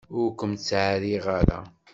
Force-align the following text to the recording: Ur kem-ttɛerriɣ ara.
Ur 0.19 0.29
kem-ttɛerriɣ 0.39 1.25
ara. 1.39 1.59